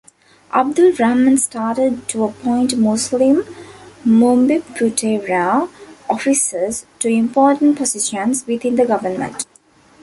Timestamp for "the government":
8.77-9.45